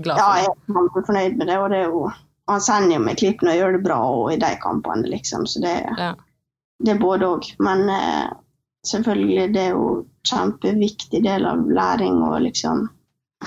[0.00, 0.22] glad for det?
[0.22, 2.06] Ja, jeg er kjempefornøyd med det, og det er jo
[2.48, 5.46] Han sender jo meg klipp når jeg gjør det bra og i de kampene, liksom,
[5.50, 6.12] så det, Ja.
[6.85, 7.48] det er både òg.
[7.59, 8.28] Men eh,
[8.87, 9.88] selvfølgelig, det er jo
[10.28, 12.87] kjempeviktig del av læring å liksom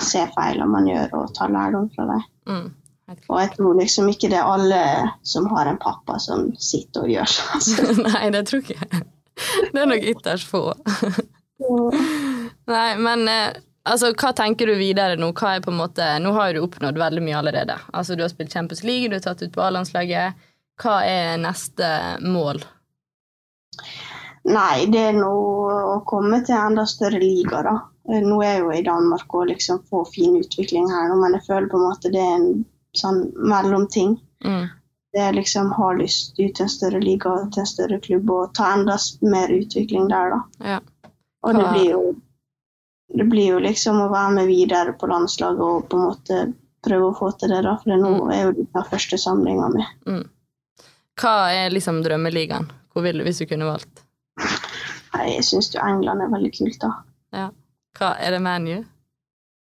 [0.00, 2.22] se feilene man gjør, og ta lærdom fra dem.
[2.48, 2.68] Mm.
[3.26, 4.82] Og jeg tror liksom ikke det er alle
[5.26, 7.64] som har en pappa som sitter og gjør sånn.
[7.66, 7.88] Så.
[8.06, 9.02] Nei, det tror ikke jeg.
[9.72, 10.62] Det er nok ytterst få.
[12.70, 15.32] Nei, men eh, altså, hva tenker du videre nå?
[15.36, 17.78] Hva er på en måte, nå har du oppnådd veldig mye allerede.
[17.92, 20.46] Altså, du har spilt Champions League, du er tatt ut på A-landslaget.
[20.80, 21.88] Hva er neste
[22.24, 22.62] mål?
[24.48, 27.76] Nei, det er nå å komme til enda større liga, da.
[28.10, 31.46] Nå er jeg jo i Danmark og liksom få fin utvikling her nå, men jeg
[31.46, 32.62] føler på en måte det er en
[32.96, 34.16] sånn mellomting.
[34.42, 34.70] Mm.
[35.12, 38.54] Det er liksom ha lyst ut til en større liga, til en større klubb og
[38.56, 40.70] ta enda mer utvikling der, da.
[40.72, 40.80] Ja.
[41.44, 42.02] Og det blir jo
[43.14, 46.42] det blir jo liksom å være med videre på landslaget og på en måte
[46.84, 47.74] prøve å få til det, da.
[47.82, 49.86] For nå er jo den første samlinga mi.
[51.20, 52.70] Hva er liksom drømmeligaen?
[52.90, 54.04] Hvor ville du hvis du kunne valgt?
[54.40, 56.94] Nei, Jeg syns jo England er veldig kult, da.
[57.36, 57.50] Ja.
[57.98, 58.80] Hva er det ManU?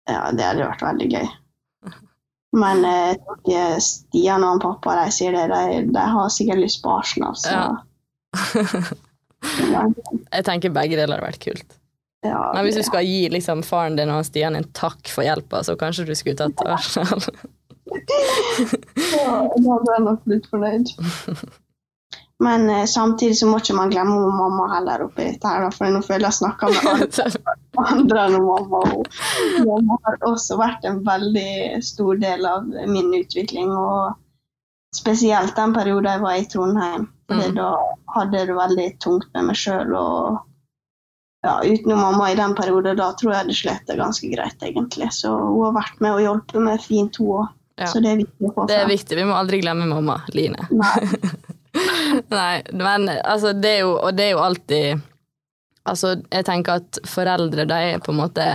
[0.09, 1.27] Ja, det hadde vært veldig gøy.
[2.55, 5.47] Men eh, Stian og han pappa de sier det.
[5.51, 7.65] De, de har sikkert lyst på Arsenal, så ja.
[10.33, 11.75] Jeg tenker begge deler hadde vært kult.
[12.25, 15.63] Ja, Men hvis du skal gi liksom faren din og Stian en takk for hjelpa,
[15.65, 17.23] så kanskje du skulle tatt Arsenal?
[17.85, 20.89] Ja, da hadde jeg nok blitt fornøyd.
[22.43, 26.01] Men eh, samtidig så må ikke man glemme mamma heller oppi dette her, for nå
[26.03, 27.19] føler jeg snakker med
[27.93, 28.81] andre enn mamma.
[28.97, 29.07] Og
[29.69, 34.17] mamma har også vært en veldig stor del av min utvikling, og
[34.95, 37.07] spesielt den perioden jeg var i Trondheim.
[37.31, 37.45] Mm.
[37.55, 37.69] Da
[38.17, 40.43] hadde jeg det veldig tungt med meg sjøl, og
[41.45, 45.11] ja, utenom mamma i den perioden, da tror jeg det slet ganske greit, egentlig.
[45.13, 47.51] Så hun har vært med og hjulpet meg fint, hun òg.
[47.75, 47.89] Ja.
[47.91, 49.17] Så det er viktig å få Det er viktig.
[49.19, 50.63] Vi må aldri glemme mamma, Line.
[50.71, 51.01] Nei.
[52.31, 55.01] Nei, men altså, det er jo Og det er jo alltid
[55.91, 58.45] Altså, jeg tenker at foreldre, de er på en måte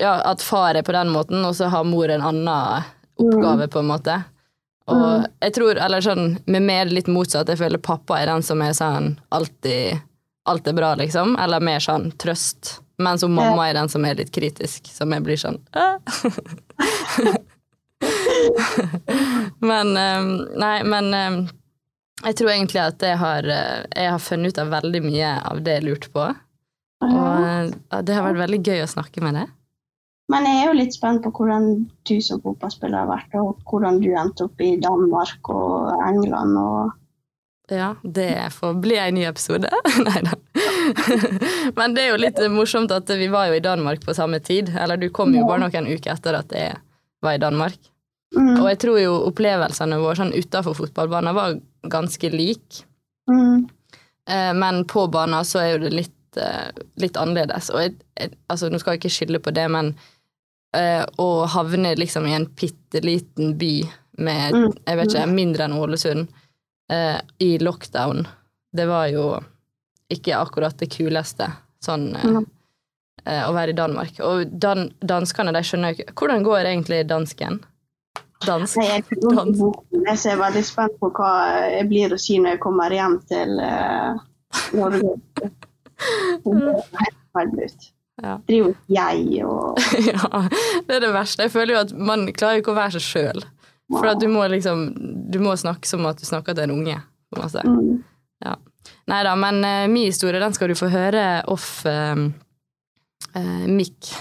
[0.00, 2.88] Ja, at far er på den måten, og så har mor en annen
[3.20, 4.16] oppgave, på en måte.
[4.88, 5.26] Og Mm.
[5.44, 8.72] jeg tror, eller sånn, med mer litt motsatt, jeg føler pappa er den som er
[8.72, 10.00] sånn alltid
[10.44, 11.36] Alt er bra, liksom.
[11.40, 12.80] Eller mer sånn trøst.
[13.02, 15.56] Mens hun mamma er den som er litt kritisk, som jeg blir sånn
[19.70, 20.22] Men eh,
[20.62, 21.38] Nei, men eh,
[22.24, 25.60] jeg tror egentlig at jeg har, eh, jeg har funnet ut av veldig mye av
[25.64, 26.28] det jeg lurte på.
[27.04, 29.52] Og eh, det har vært veldig gøy å snakke med deg.
[30.32, 31.64] Men jeg er jo litt spent på hvordan
[32.08, 36.56] du som fotballspiller har vært, og hvordan du endte opp i Danmark og England.
[36.56, 36.94] og
[37.72, 39.70] Ja, det får bli en ny episode.
[40.06, 40.34] Nei da.
[41.78, 44.68] Men det er jo litt morsomt at vi var jo i Danmark på samme tid.
[44.76, 46.74] Eller du kom jo bare noen uker etter at jeg
[47.24, 47.78] var i Danmark.
[48.36, 51.56] mm, Og jeg tror jo opplevelsene våre sånn utafor fotballbanen var
[51.88, 52.84] ganske like.
[53.30, 53.64] mm,
[54.24, 57.66] Eh, men på banen så er jo det litt, eh, litt annerledes.
[57.74, 59.90] Og jeg, jeg, altså, nå skal jeg ikke skylde på det, men
[60.72, 63.74] eh, å havne liksom i en bitte liten by
[64.24, 64.72] med Mm.
[64.86, 66.28] jeg vet ikke, mindre enn Ålesund
[66.90, 68.26] eh, i lockdown,
[68.74, 69.28] det var jo
[70.12, 71.48] ikke akkurat det kuleste
[71.84, 72.44] sånn eh, Mm.
[73.24, 74.18] eh, å være i Danmark.
[74.20, 77.60] Og dan danskene, de skjønner jo ikke Hvordan går egentlig dansken?
[78.44, 78.76] Dansk?
[78.76, 79.60] Nei, jeg, Dans.
[79.92, 81.30] jeg er veldig spent på hva
[81.72, 84.14] jeg blir å si når jeg kommer hjem til eh,
[84.76, 85.14] Norge.
[88.22, 88.36] Ja.
[88.46, 90.42] Driver jeg og ja,
[90.86, 91.48] det er det verste.
[91.48, 93.42] Jeg føler jo at man klarer jo ikke å være seg sjøl.
[93.92, 94.86] For at du må liksom
[95.32, 96.96] Du må snakke som at du snakker til en unge.
[97.30, 97.64] på en måte.
[97.68, 98.02] mm.
[99.08, 102.16] Nei da, men uh, min historie den skal du få høre off uh,
[103.36, 104.12] uh, mic.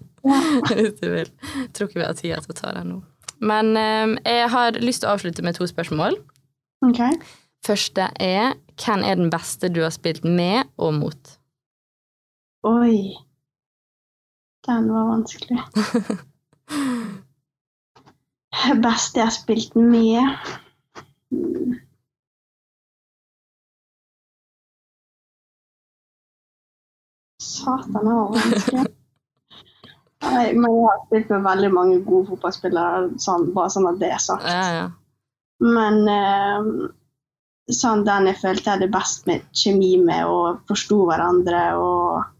[0.74, 1.30] Hvis du vil.
[1.30, 3.00] Jeg tror ikke vi har tid til å ta den nå.
[3.44, 6.18] Men uh, jeg har lyst til å avslutte med to spørsmål.
[6.86, 7.02] OK.
[7.64, 11.34] Første er hvem er den beste du har spilt med og mot?
[12.66, 13.14] Oi.
[14.66, 15.60] Den var vanskelig.
[18.84, 20.54] Beste jeg har spilt med.
[27.42, 28.86] Satan, det var vanskelig.
[30.54, 34.22] Men jeg har spilt med veldig mange gode fotballspillere, sånn, bare sånn at det er
[34.22, 34.46] sagt.
[34.48, 34.84] Ja, ja.
[35.64, 36.68] Men eh,
[37.72, 42.30] sånn den jeg følte jeg hadde best med kjemi med og forsto hverandre og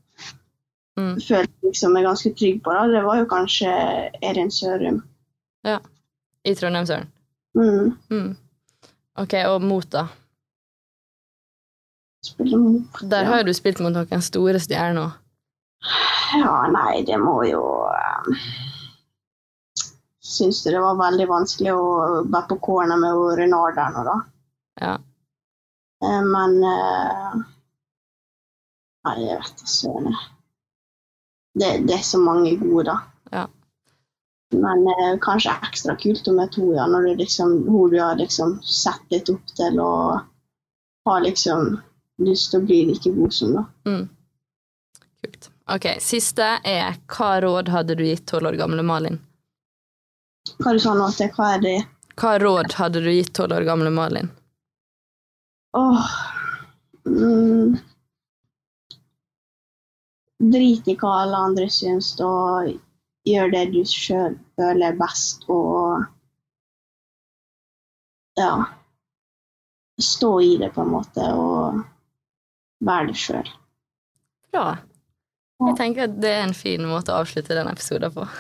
[0.95, 1.17] Mm.
[1.19, 3.71] følte liksom meg ganske trygg på, det, det var jo kanskje
[4.23, 5.01] Erin Sørum.
[6.45, 7.09] I Trondheimsøren.
[7.57, 7.95] Mm.
[8.11, 8.37] Mm.
[9.23, 10.07] Ok, og mot, da?
[12.25, 13.31] Spille mot Der ja.
[13.31, 15.15] har jo du spilt mot noen store stjerner.
[16.35, 18.37] Ja, nei, det må jo um,
[20.25, 21.83] Syns det var veldig vanskelig å
[22.25, 24.15] være på corner med Renard der nå, da.
[24.83, 24.95] Ja.
[26.03, 27.37] Eh, Men eh,
[29.05, 30.17] Nei, jeg vet da søren.
[31.55, 32.97] Det, det er så mange gode, da.
[33.31, 33.45] Ja.
[34.53, 38.59] Men eh, kanskje ekstra kult med to, ja, når du liksom, hun du har liksom
[38.63, 40.21] sett litt opp til og
[41.09, 41.79] har liksom
[42.23, 43.65] lyst til å bli like god som, da.
[43.89, 44.05] Mm.
[45.25, 45.51] Kult.
[45.75, 49.19] Ok, siste er hva råd hadde du gitt tolv år gamle Malin?
[50.61, 51.33] Hva du sa nå til?
[51.35, 51.79] Hva er det?
[52.21, 54.31] Hva råd hadde du gitt tolv år gamle Malin?
[55.75, 56.09] Åh
[57.09, 57.77] mm.
[60.55, 62.75] Drit i hva alle andre syns, og
[63.29, 66.05] gjør det du sjøl føler er best, og
[68.39, 68.55] ja
[70.03, 71.77] Stå i det, på en måte, og
[72.83, 73.47] være det sjøl.
[74.51, 74.73] Bra.
[75.63, 78.27] Jeg tenker at det er en fin måte å avslutte den episoden på.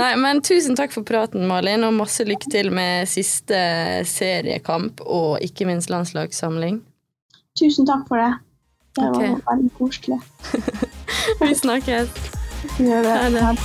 [0.00, 3.54] Nei, men tusen takk for praten, Malin, og masse lykke til med siste
[4.10, 6.82] seriekamp og ikke minst landslagssamling.
[7.54, 8.32] Tusen takk for det.
[8.98, 9.38] Det var okay.
[9.52, 10.18] veldig koselig.
[11.40, 12.08] Vi snakkes.
[12.78, 13.16] Gjør det.
[13.18, 13.58] Ha det.